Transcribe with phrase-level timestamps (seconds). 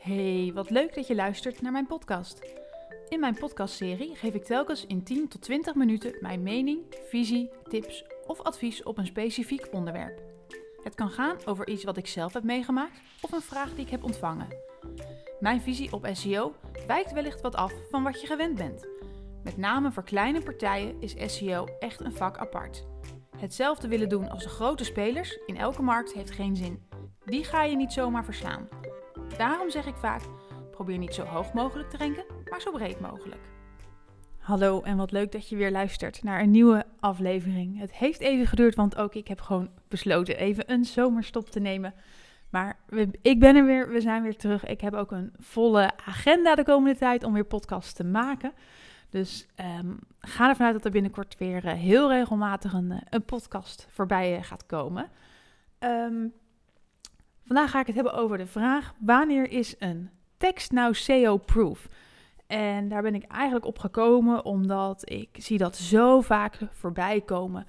[0.00, 2.40] Hey, wat leuk dat je luistert naar mijn podcast.
[3.08, 8.04] In mijn podcastserie geef ik telkens in 10 tot 20 minuten mijn mening, visie, tips
[8.26, 10.22] of advies op een specifiek onderwerp.
[10.82, 13.90] Het kan gaan over iets wat ik zelf heb meegemaakt of een vraag die ik
[13.90, 14.48] heb ontvangen.
[15.40, 16.54] Mijn visie op SEO
[16.86, 18.86] wijkt wellicht wat af van wat je gewend bent.
[19.42, 22.86] Met name voor kleine partijen is SEO echt een vak apart.
[23.36, 26.88] Hetzelfde willen doen als de grote spelers in elke markt heeft geen zin.
[27.24, 28.79] Die ga je niet zomaar verslaan.
[29.36, 30.22] Daarom zeg ik vaak:
[30.70, 33.40] probeer niet zo hoog mogelijk te renken, maar zo breed mogelijk.
[34.38, 37.78] Hallo en wat leuk dat je weer luistert naar een nieuwe aflevering.
[37.78, 41.94] Het heeft even geduurd, want ook ik heb gewoon besloten even een zomerstop te nemen.
[42.50, 44.66] Maar we, ik ben er weer, we zijn weer terug.
[44.66, 48.52] Ik heb ook een volle agenda de komende tijd om weer podcasts te maken.
[49.10, 49.46] Dus
[49.80, 54.36] um, ga ervan uit dat er binnenkort weer uh, heel regelmatig een, een podcast voorbij
[54.36, 55.08] uh, gaat komen.
[55.78, 56.32] Um,
[57.50, 61.88] vandaag ga ik het hebben over de vraag: wanneer is een tekst nou SEO-proof?
[62.46, 67.66] En daar ben ik eigenlijk op gekomen omdat ik zie dat zo vaak voorbij komen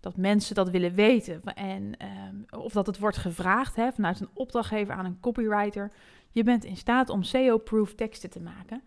[0.00, 1.42] dat mensen dat willen weten.
[1.54, 1.94] En,
[2.28, 5.92] um, of dat het wordt gevraagd hè, vanuit een opdrachtgever aan een copywriter.
[6.30, 8.82] Je bent in staat om SEO-proof teksten te maken.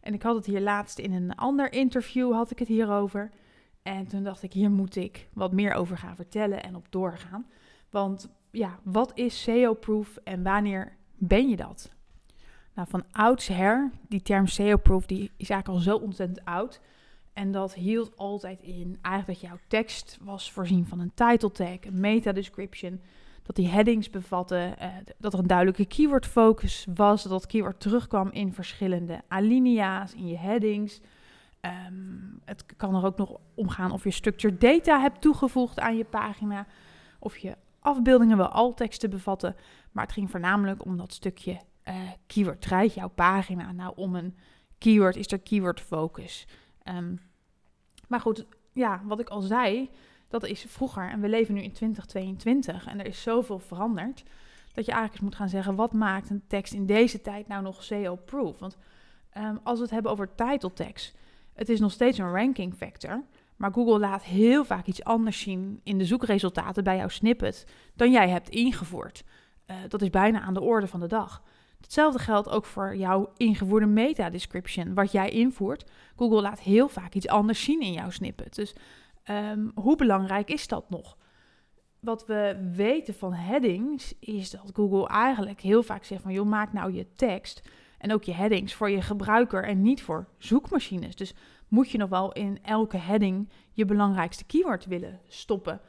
[0.00, 3.30] En ik had het hier laatst in een ander interview, had ik het hierover.
[3.82, 7.46] En toen dacht ik, hier moet ik wat meer over gaan vertellen en op doorgaan.
[7.92, 11.90] Want ja, wat is SEO-proof en wanneer ben je dat?
[12.74, 16.80] Nou, van oudsher, die term SEO-proof, die is eigenlijk al zo ontzettend oud.
[17.32, 21.84] En dat hield altijd in eigenlijk dat jouw tekst was voorzien van een title tag,
[21.84, 23.00] een meta description,
[23.42, 24.86] dat die headings bevatten, uh,
[25.18, 30.38] dat er een duidelijke keyword focus was, dat keyword terugkwam in verschillende alinea's, in je
[30.38, 31.00] headings.
[31.86, 35.96] Um, het kan er ook nog om gaan of je structured data hebt toegevoegd aan
[35.96, 36.66] je pagina,
[37.18, 39.56] of je afbeeldingen wel altteksten bevatten,
[39.92, 41.94] maar het ging voornamelijk om dat stukje uh,
[42.26, 42.60] keyword.
[42.60, 44.36] Draait jouw pagina nou om een
[44.78, 45.16] keyword?
[45.16, 46.46] Is er keyword focus?
[46.84, 47.20] Um,
[48.08, 49.90] maar goed, ja, wat ik al zei,
[50.28, 54.22] dat is vroeger en we leven nu in 2022 en er is zoveel veranderd
[54.72, 57.62] dat je eigenlijk eens moet gaan zeggen wat maakt een tekst in deze tijd nou
[57.62, 58.58] nog SEO-proof?
[58.58, 58.76] Want
[59.38, 60.72] um, als we het hebben over title
[61.52, 63.24] het is nog steeds een ranking factor,
[63.62, 68.10] maar Google laat heel vaak iets anders zien in de zoekresultaten bij jouw snippet dan
[68.10, 69.24] jij hebt ingevoerd.
[69.66, 71.42] Uh, dat is bijna aan de orde van de dag.
[71.80, 75.90] Hetzelfde geldt ook voor jouw ingevoerde meta-description, wat jij invoert.
[76.16, 78.54] Google laat heel vaak iets anders zien in jouw snippet.
[78.54, 78.74] Dus
[79.30, 81.16] um, hoe belangrijk is dat nog?
[82.00, 86.32] Wat we weten van headings is dat Google eigenlijk heel vaak zegt van...
[86.32, 87.68] joh, maak nou je tekst
[88.02, 91.16] en ook je headings voor je gebruiker en niet voor zoekmachines.
[91.16, 91.34] Dus
[91.68, 95.80] moet je nog wel in elke heading je belangrijkste keyword willen stoppen...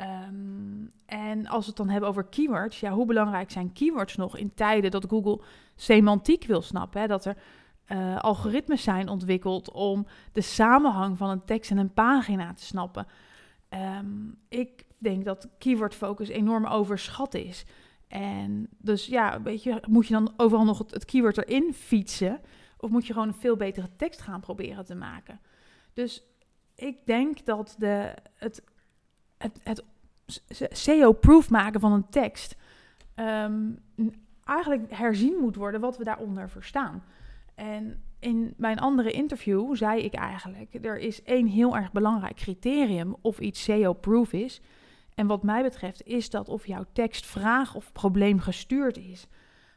[0.00, 4.36] Um, en als we het dan hebben over keywords, ja, hoe belangrijk zijn keywords nog
[4.36, 5.40] in tijden dat Google
[5.76, 7.00] semantiek wil snappen?
[7.00, 7.06] Hè?
[7.06, 7.36] Dat er
[7.92, 13.06] uh, algoritmes zijn ontwikkeld om de samenhang van een tekst en een pagina te snappen.
[13.98, 17.64] Um, ik denk dat keyword focus enorm overschat is.
[18.08, 19.40] En dus ja,
[19.88, 22.40] moet je dan overal nog het, keyword erin fietsen?
[22.78, 25.40] Of moet je gewoon een veel betere tekst gaan proberen te maken?
[25.92, 26.22] Dus
[26.74, 28.62] ik denk dat de, het
[29.38, 29.84] het,
[30.70, 32.56] SEO-proof maken van een tekst
[33.16, 33.78] um,
[34.44, 37.02] eigenlijk herzien moet worden wat we daaronder verstaan.
[37.54, 43.16] En in mijn andere interview zei ik eigenlijk, er is één heel erg belangrijk criterium
[43.20, 44.60] of iets SEO-proof is.
[45.18, 49.26] En wat mij betreft is dat of jouw tekst vraag of probleem gestuurd is.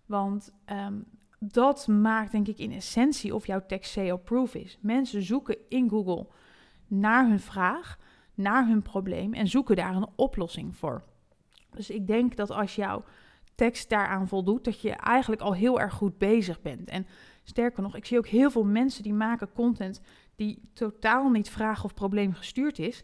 [0.05, 1.05] Want um,
[1.39, 4.77] dat maakt denk ik in essentie of jouw tekst SEO-proof is.
[4.81, 6.27] Mensen zoeken in Google
[6.87, 7.97] naar hun vraag
[8.33, 11.03] naar hun probleem en zoeken daar een oplossing voor.
[11.71, 13.03] Dus ik denk dat als jouw
[13.55, 16.89] tekst daaraan voldoet, dat je eigenlijk al heel erg goed bezig bent.
[16.89, 17.07] En
[17.43, 20.01] sterker nog, ik zie ook heel veel mensen die maken content
[20.35, 23.03] die totaal niet vraag of probleem gestuurd is.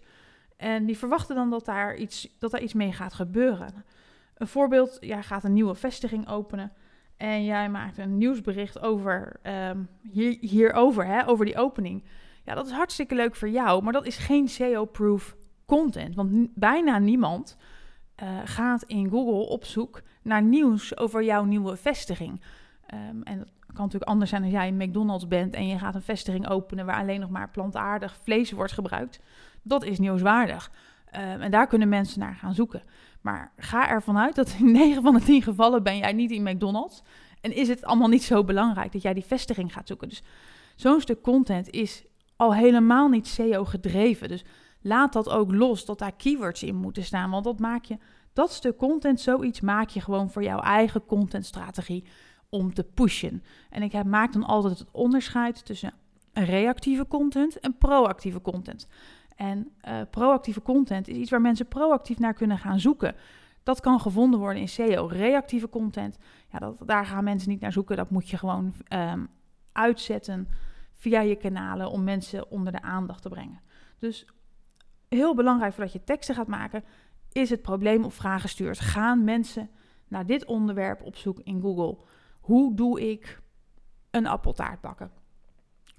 [0.57, 3.85] En die verwachten dan dat daar iets, dat daar iets mee gaat gebeuren.
[4.33, 6.71] Een voorbeeld, jij gaat een nieuwe vestiging openen
[7.17, 12.03] en jij maakt een nieuwsbericht over, um, hier, hierover, hè, over die opening.
[12.43, 15.35] Ja, dat is hartstikke leuk voor jou, maar dat is geen SEO-proof
[15.65, 16.15] content.
[16.15, 17.57] Want bijna niemand
[18.23, 22.41] uh, gaat in Google op zoek naar nieuws over jouw nieuwe vestiging.
[22.93, 25.95] Um, en dat kan natuurlijk anders zijn als jij een McDonald's bent en je gaat
[25.95, 29.19] een vestiging openen waar alleen nog maar plantaardig vlees wordt gebruikt.
[29.67, 30.71] Dat is nieuwswaardig.
[31.15, 32.83] Um, en daar kunnen mensen naar gaan zoeken.
[33.21, 36.43] Maar ga ervan uit dat in 9 van de 10 gevallen ben jij niet in
[36.43, 37.01] McDonald's.
[37.41, 40.09] En is het allemaal niet zo belangrijk dat jij die vestiging gaat zoeken.
[40.09, 40.23] Dus
[40.75, 42.03] zo'n stuk content is
[42.35, 44.27] al helemaal niet SEO gedreven.
[44.27, 44.45] Dus
[44.81, 47.29] laat dat ook los dat daar keywords in moeten staan.
[47.29, 47.97] Want dat maak je,
[48.33, 52.03] dat stuk content, zoiets maak je gewoon voor jouw eigen contentstrategie.
[52.49, 53.43] om te pushen.
[53.69, 55.93] En ik maak dan altijd het onderscheid tussen
[56.33, 58.87] reactieve content en proactieve content.
[59.37, 63.15] En uh, proactieve content is iets waar mensen proactief naar kunnen gaan zoeken.
[63.63, 65.05] Dat kan gevonden worden in SEO.
[65.05, 66.17] Reactieve content,
[66.51, 67.97] ja, dat, daar gaan mensen niet naar zoeken.
[67.97, 69.27] Dat moet je gewoon um,
[69.71, 70.47] uitzetten
[70.93, 73.61] via je kanalen om mensen onder de aandacht te brengen.
[73.99, 74.25] Dus
[75.09, 76.83] heel belangrijk voordat je teksten gaat maken,
[77.31, 78.79] is het probleem of vragen stuurt.
[78.79, 79.69] Gaan mensen
[80.07, 81.97] naar dit onderwerp op zoek in Google?
[82.39, 83.41] Hoe doe ik
[84.11, 85.11] een appeltaart bakken?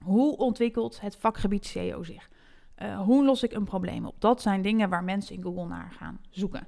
[0.05, 2.31] Hoe ontwikkelt het vakgebied SEO zich?
[2.83, 4.15] Uh, hoe los ik een probleem op?
[4.19, 6.67] Dat zijn dingen waar mensen in Google naar gaan zoeken.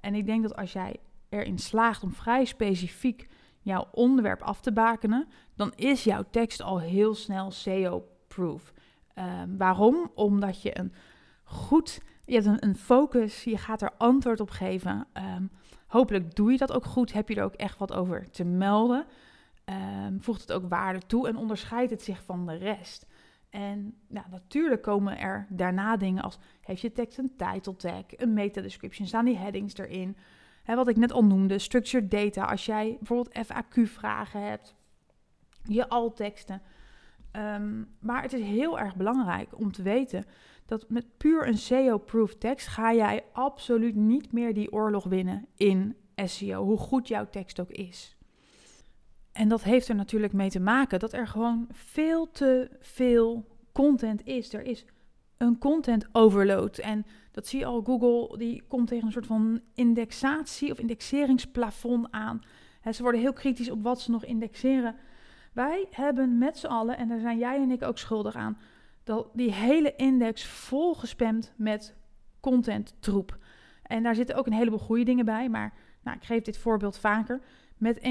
[0.00, 0.96] En ik denk dat als jij
[1.28, 3.28] erin slaagt om vrij specifiek
[3.60, 8.72] jouw onderwerp af te bakenen, dan is jouw tekst al heel snel SEO-proof.
[9.14, 9.24] Uh,
[9.56, 10.10] waarom?
[10.14, 10.92] Omdat je een
[11.44, 15.06] goed, je hebt een, focus, je gaat er antwoord op geven.
[15.36, 15.50] Um,
[15.86, 19.06] hopelijk doe je dat ook goed, heb je er ook echt wat over te melden.
[20.06, 23.06] Um, voegt het ook waarde toe en onderscheidt het zich van de rest.
[23.50, 28.32] En nou, natuurlijk komen er daarna dingen als: heeft je tekst een title tag, een
[28.32, 30.16] meta description, staan die headings erin?
[30.62, 32.44] He, wat ik net al noemde, structured data.
[32.44, 34.74] Als jij bijvoorbeeld FAQ-vragen hebt,
[35.62, 36.62] je alt-teksten.
[37.32, 40.24] Um, maar het is heel erg belangrijk om te weten
[40.66, 45.96] dat met puur een SEO-proof tekst ga jij absoluut niet meer die oorlog winnen in
[46.14, 48.16] SEO, hoe goed jouw tekst ook is.
[49.40, 54.26] En dat heeft er natuurlijk mee te maken dat er gewoon veel te veel content
[54.26, 54.52] is.
[54.52, 54.84] Er is
[55.36, 56.78] een content overload.
[56.78, 62.06] En dat zie je al, Google die komt tegen een soort van indexatie of indexeringsplafond
[62.10, 62.40] aan.
[62.92, 64.96] ze worden heel kritisch op wat ze nog indexeren.
[65.52, 68.58] Wij hebben met z'n allen, en daar zijn jij en ik ook schuldig aan,
[69.04, 71.94] dat die hele index vol gespamd met
[72.40, 73.38] content troep.
[73.82, 75.72] En daar zitten ook een heleboel goede dingen bij, maar
[76.02, 77.40] nou, ik geef dit voorbeeld vaker
[77.80, 78.02] met 1,4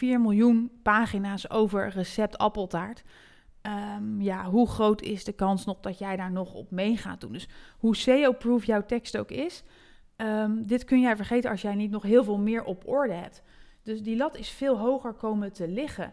[0.00, 3.02] miljoen pagina's over recept appeltaart.
[3.96, 7.20] Um, ja, hoe groot is de kans nog dat jij daar nog op mee gaat
[7.20, 7.32] doen?
[7.32, 7.48] Dus
[7.78, 9.62] hoe SEO-proof jouw tekst ook is,
[10.16, 13.42] um, dit kun jij vergeten als jij niet nog heel veel meer op orde hebt.
[13.82, 16.12] Dus die lat is veel hoger komen te liggen.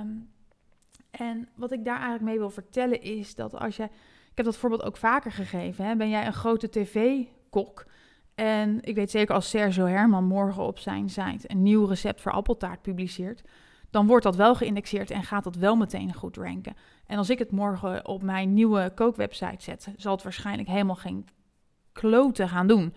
[0.00, 0.28] Um,
[1.10, 3.86] en wat ik daar eigenlijk mee wil vertellen is dat als jij,
[4.30, 7.86] ik heb dat voorbeeld ook vaker gegeven, hè, ben jij een grote tv-kok,
[8.34, 12.32] en ik weet zeker als Sergio Herman morgen op zijn site een nieuw recept voor
[12.32, 13.42] appeltaart publiceert,
[13.90, 16.74] dan wordt dat wel geïndexeerd en gaat dat wel meteen goed ranken.
[17.06, 21.26] En als ik het morgen op mijn nieuwe kookwebsite zet, zal het waarschijnlijk helemaal geen
[21.92, 22.94] kloten gaan doen.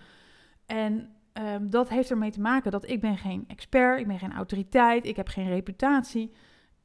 [0.65, 4.33] En um, dat heeft ermee te maken dat ik ben geen expert, ik ben geen
[4.33, 6.31] autoriteit, ik heb geen reputatie.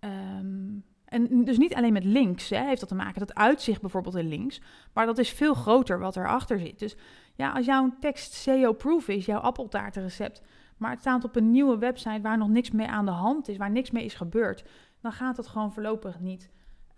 [0.00, 4.14] Um, en dus niet alleen met links hè, heeft dat te maken, dat uitzicht bijvoorbeeld
[4.14, 4.60] in links,
[4.92, 6.78] maar dat is veel groter wat erachter zit.
[6.78, 6.96] Dus
[7.34, 10.42] ja, als jouw tekst SEO-proof is, jouw appeltaartenrecept,
[10.76, 13.56] maar het staat op een nieuwe website waar nog niks mee aan de hand is,
[13.56, 14.64] waar niks mee is gebeurd,
[15.00, 16.50] dan gaat het gewoon voorlopig niet,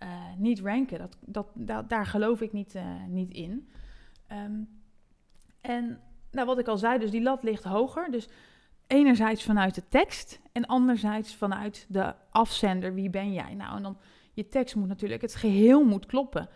[0.03, 0.99] uh, niet ranken.
[0.99, 3.69] Dat, dat, dat, daar geloof ik niet, uh, niet in.
[4.31, 4.69] Um,
[5.61, 5.99] en
[6.31, 8.11] nou, wat ik al zei, dus die lat ligt hoger.
[8.11, 8.29] Dus
[8.87, 12.93] enerzijds vanuit de tekst en anderzijds vanuit de afzender.
[12.93, 13.53] Wie ben jij?
[13.53, 13.97] Nou, en dan
[14.33, 16.49] je tekst moet natuurlijk, het geheel moet kloppen.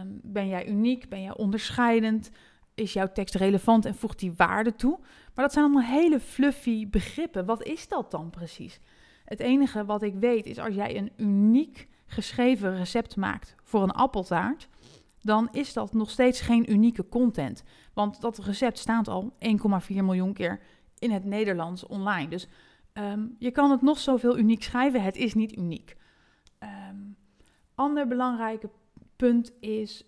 [0.00, 1.08] Um, ben jij uniek?
[1.08, 2.30] Ben jij onderscheidend?
[2.76, 4.98] Is jouw tekst relevant en voegt die waarde toe?
[5.34, 7.46] Maar dat zijn allemaal hele fluffy begrippen.
[7.46, 8.80] Wat is dat dan precies?
[9.24, 13.90] Het enige wat ik weet is als jij een uniek geschreven recept maakt voor een
[13.90, 14.68] appeltaart,
[15.20, 17.62] dan is dat nog steeds geen unieke content.
[17.92, 20.60] Want dat recept staat al 1,4 miljoen keer
[20.98, 22.28] in het Nederlands online.
[22.28, 22.48] Dus
[22.92, 25.96] um, je kan het nog zoveel uniek schrijven, het is niet uniek.
[26.90, 27.16] Um,
[27.74, 28.64] ander belangrijk
[29.16, 30.04] punt is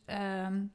[0.47, 0.73] um,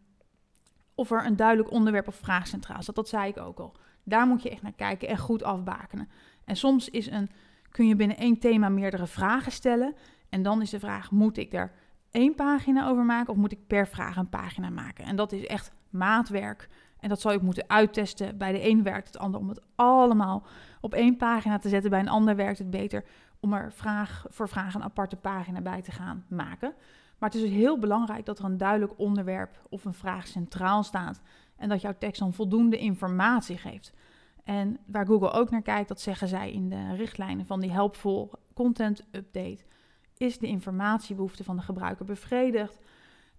[0.95, 2.95] of er een duidelijk onderwerp of vraag centraal staat.
[2.95, 3.75] Dat zei ik ook al.
[4.03, 6.09] Daar moet je echt naar kijken en goed afbakenen.
[6.45, 7.29] En soms is een,
[7.69, 9.95] kun je binnen één thema meerdere vragen stellen.
[10.29, 11.71] En dan is de vraag: moet ik er
[12.11, 15.05] één pagina over maken of moet ik per vraag een pagina maken?
[15.05, 16.69] En dat is echt maatwerk.
[16.99, 18.37] En dat zou ik moeten uittesten.
[18.37, 20.45] Bij de een werkt het ander om het allemaal
[20.81, 21.89] op één pagina te zetten.
[21.89, 23.03] Bij een ander werkt het beter
[23.39, 26.73] om er vraag voor vraag een aparte pagina bij te gaan maken.
[27.17, 30.83] Maar het is dus heel belangrijk dat er een duidelijk onderwerp of een vraag centraal
[30.83, 31.21] staat.
[31.55, 33.93] En dat jouw tekst dan voldoende informatie geeft.
[34.43, 38.31] En waar Google ook naar kijkt, dat zeggen zij in de richtlijnen van die Helpful
[38.53, 39.63] Content Update,
[40.17, 42.79] is de informatiebehoefte van de gebruiker bevredigd?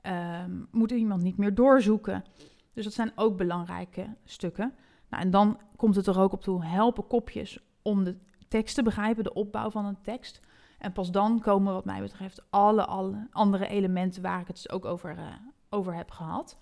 [0.02, 2.24] Um, moet iemand niet meer doorzoeken?
[2.72, 4.74] Dus dat zijn ook belangrijke stukken.
[5.08, 8.16] Nou, en dan komt het er ook op toe, helpen kopjes om de
[8.48, 10.40] tekst te begrijpen, de opbouw van een tekst.
[10.84, 14.70] En pas dan komen, wat mij betreft, alle, alle andere elementen waar ik het dus
[14.70, 15.26] ook over, uh,
[15.68, 16.58] over heb gehad.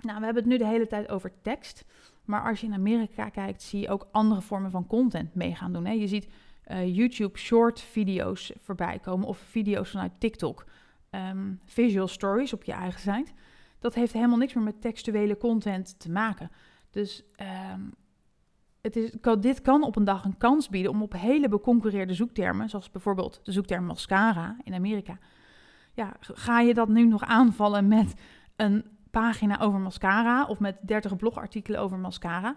[0.00, 1.84] Nou, we hebben het nu de hele tijd over tekst.
[2.24, 5.72] Maar als je in Amerika kijkt, zie je ook andere vormen van content mee gaan
[5.72, 5.84] doen.
[5.84, 5.92] Hè?
[5.92, 6.28] Je ziet
[6.62, 10.64] eh, YouTube short video's voorbij komen of video's vanuit TikTok.
[11.10, 13.32] Ehm, visual stories op je eigen site.
[13.78, 16.50] Dat heeft helemaal niks meer met textuele content te maken.
[16.90, 17.80] Dus ehm,
[18.84, 19.10] het is,
[19.40, 23.40] dit kan op een dag een kans bieden om op hele beconcurreerde zoektermen, zoals bijvoorbeeld
[23.42, 25.18] de zoekterm mascara in Amerika.
[25.92, 28.14] Ja, ga je dat nu nog aanvallen met
[28.56, 32.56] een pagina over mascara of met 30 blogartikelen over mascara?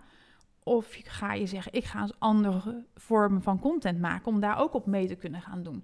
[0.64, 4.74] Of ga je zeggen, ik ga eens andere vormen van content maken om daar ook
[4.74, 5.84] op mee te kunnen gaan doen.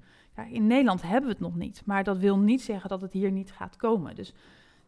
[0.49, 3.31] In Nederland hebben we het nog niet, maar dat wil niet zeggen dat het hier
[3.31, 4.15] niet gaat komen.
[4.15, 4.33] Dus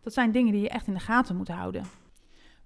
[0.01, 1.83] dat zijn dingen die je echt in de gaten moet houden.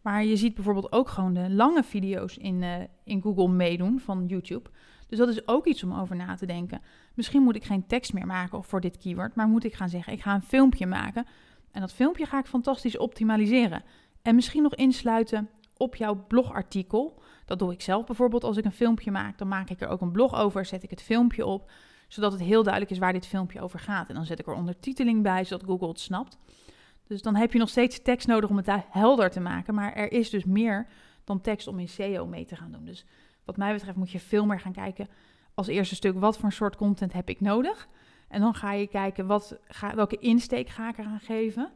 [0.01, 4.25] Maar je ziet bijvoorbeeld ook gewoon de lange video's in, uh, in Google meedoen van
[4.25, 4.69] YouTube.
[5.07, 6.81] Dus dat is ook iets om over na te denken.
[7.13, 10.13] Misschien moet ik geen tekst meer maken voor dit keyword, maar moet ik gaan zeggen:
[10.13, 11.25] ik ga een filmpje maken.
[11.71, 13.83] En dat filmpje ga ik fantastisch optimaliseren.
[14.21, 17.21] En misschien nog insluiten op jouw blogartikel.
[17.45, 19.37] Dat doe ik zelf bijvoorbeeld als ik een filmpje maak.
[19.37, 21.71] Dan maak ik er ook een blog over, zet ik het filmpje op,
[22.07, 24.09] zodat het heel duidelijk is waar dit filmpje over gaat.
[24.09, 26.37] En dan zet ik er ondertiteling bij, zodat Google het snapt.
[27.09, 29.73] Dus dan heb je nog steeds tekst nodig om het helder te maken.
[29.73, 30.87] Maar er is dus meer
[31.23, 32.85] dan tekst om in SEO mee te gaan doen.
[32.85, 33.05] Dus
[33.45, 35.07] wat mij betreft moet je veel meer gaan kijken
[35.53, 37.87] als eerste stuk wat voor soort content heb ik nodig.
[38.27, 41.71] En dan ga je kijken wat ga, welke insteek ga ik eraan geven.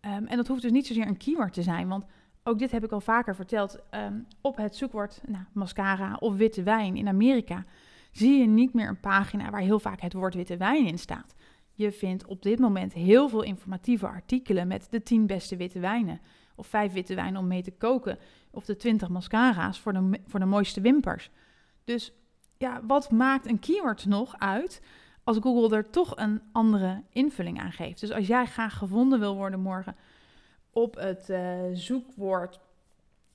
[0.00, 1.88] Um, en dat hoeft dus niet zozeer een keyword te zijn.
[1.88, 2.04] Want
[2.42, 3.78] ook dit heb ik al vaker verteld.
[3.90, 7.64] Um, op het zoekwoord nou, mascara of witte wijn in Amerika
[8.10, 11.34] zie je niet meer een pagina waar heel vaak het woord witte wijn in staat.
[11.74, 16.20] Je vindt op dit moment heel veel informatieve artikelen met de 10 beste witte wijnen.
[16.56, 18.18] Of 5 witte wijnen om mee te koken.
[18.50, 21.30] Of de 20 mascara's voor de, voor de mooiste wimpers.
[21.84, 22.12] Dus
[22.56, 24.82] ja, wat maakt een keyword nog uit
[25.24, 28.00] als Google er toch een andere invulling aan geeft?
[28.00, 29.96] Dus als jij graag gevonden wil worden morgen
[30.70, 32.60] op het uh, zoekwoord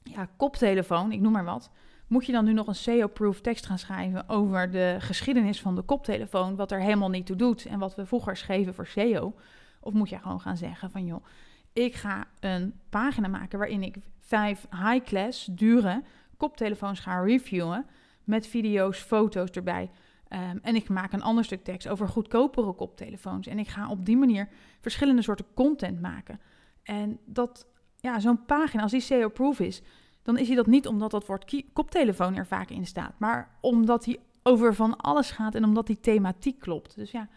[0.04, 1.72] ja, koptelefoon, ik noem maar wat
[2.10, 5.82] moet je dan nu nog een SEO-proof tekst gaan schrijven over de geschiedenis van de
[5.82, 9.34] koptelefoon, wat er helemaal niet toe doet en wat we vroeger schreven voor SEO?
[9.80, 11.26] Of moet je gewoon gaan zeggen van joh,
[11.74, 16.04] ik ga een pagina maken waarin ik vijf high-class, dure
[16.38, 17.86] koptelefoons ga reviewen
[18.24, 19.90] met video's, foto's erbij.
[20.30, 23.48] Um, en ik maak een ander stuk tekst over goedkopere koptelefoons.
[23.48, 24.50] En ik ga op die manier
[24.80, 26.40] verschillende soorten content maken.
[26.84, 27.68] En dat,
[28.00, 29.82] ja, zo'n pagina, als die SEO-proof is,
[30.30, 34.06] dan is hij dat niet omdat dat woord koptelefoon er vaak in staat, maar omdat
[34.06, 36.96] hij over van alles gaat en omdat die thematiek klopt.
[36.96, 37.28] Dus ja,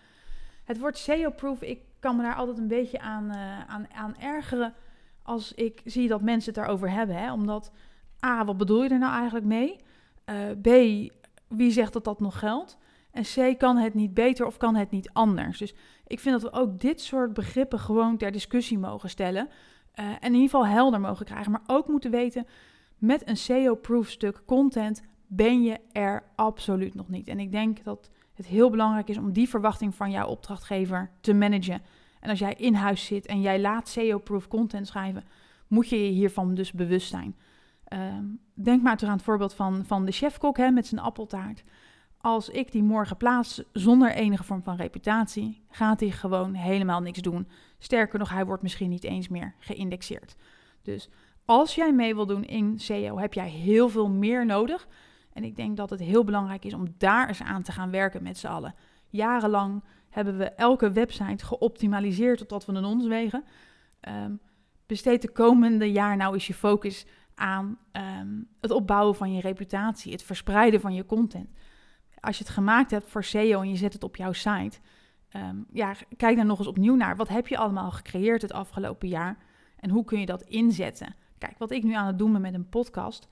[0.65, 4.75] het woord SEO-proof, ik kan me daar altijd een beetje aan, uh, aan, aan ergeren
[5.23, 7.17] als ik zie dat mensen het daarover hebben.
[7.17, 7.33] Hè?
[7.33, 7.73] Omdat,
[8.25, 9.77] A, wat bedoel je er nou eigenlijk mee?
[10.27, 10.67] Uh, B,
[11.49, 12.79] wie zegt dat dat nog geldt?
[13.11, 15.59] En C, kan het niet beter of kan het niet anders?
[15.59, 15.75] Dus
[16.07, 19.49] ik vind dat we ook dit soort begrippen gewoon ter discussie mogen stellen.
[20.01, 21.53] Uh, en in ieder geval helder mogen krijgen.
[21.53, 22.47] Maar ook moeten weten
[23.03, 27.29] met een SEO-proof stuk content ben je er absoluut nog niet.
[27.29, 31.35] En ik denk dat het heel belangrijk is om die verwachting van jouw opdrachtgever te
[31.35, 31.83] managen.
[32.21, 35.25] En als jij in huis zit en jij laat SEO-proof content schrijven,
[35.69, 37.37] moet je je hiervan dus bewust zijn.
[37.85, 41.65] Ehm, denk maar terug aan het voorbeeld van, van de chefkok hè, met zijn appeltaart.
[42.19, 47.21] Als ik die morgen plaats zonder enige vorm van reputatie, gaat hij gewoon helemaal niks
[47.21, 47.49] doen.
[47.79, 50.37] Sterker nog, hij wordt misschien niet eens meer geïndexeerd.
[50.83, 51.09] Dus
[51.45, 54.89] als jij mee wil doen in SEO, heb jij heel veel meer nodig.
[55.33, 58.23] En ik denk dat het heel belangrijk is om daar eens aan te gaan werken
[58.23, 58.75] met z'n allen.
[59.09, 63.45] Jarenlang hebben we elke website geoptimaliseerd totdat we een ons wegen.
[64.09, 64.41] Um,
[64.87, 70.13] besteed de komende jaar nou eens je focus aan ehm, het opbouwen van je reputatie,
[70.13, 71.49] het verspreiden van je content.
[72.21, 74.79] Als je het gemaakt hebt voor SEO en je zet het op jouw site,
[75.29, 77.17] ehm, ja, kijk daar nog eens opnieuw naar.
[77.17, 79.37] Wat heb je allemaal gecreëerd het afgelopen jaar
[79.77, 81.15] en hoe kun je dat inzetten?
[81.43, 83.29] Kijk, wat ik nu aan het doen ben met een podcast,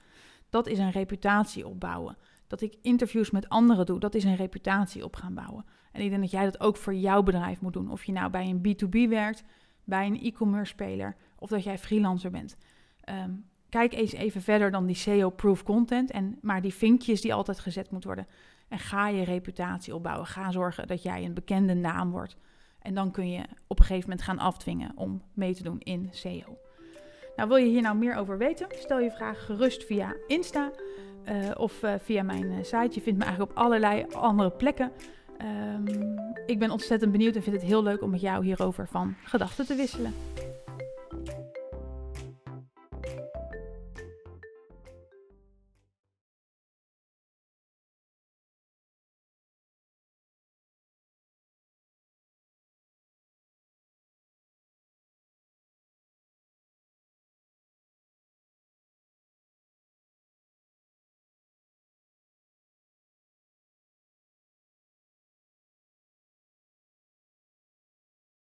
[0.49, 2.17] dat is een reputatie opbouwen.
[2.47, 5.65] Dat ik interviews met anderen doe, dat is een reputatie op gaan bouwen.
[5.93, 7.91] En ik denk dat jij dat ook voor jouw bedrijf moet doen.
[7.91, 9.45] Of je nou bij een B2B werkt,
[9.85, 12.57] bij een e-commerce speler, of dat jij freelancer bent.
[13.01, 13.31] Ehm,
[13.69, 17.91] kijk eens even verder dan die SEO-proof content, en, maar die vinkjes die altijd gezet
[17.91, 18.29] moeten worden.
[18.69, 20.27] En ga je reputatie opbouwen.
[20.27, 22.37] Ga zorgen dat jij een bekende naam wordt.
[22.79, 26.09] En dan kun je op een gegeven moment gaan afdwingen om mee te doen in
[26.11, 26.59] SEO.
[27.41, 28.67] Nou, wil je hier nou meer over weten?
[28.71, 30.71] Stel je vraag gerust via Insta
[31.29, 32.91] uh, of uh, via mijn uh, site.
[32.91, 34.93] Je vindt me eigenlijk op allerlei andere plekken.
[35.75, 36.15] Um,
[36.47, 39.67] ik ben ontzettend benieuwd en vind het heel leuk om met jou hierover van gedachten
[39.67, 40.15] te wisselen.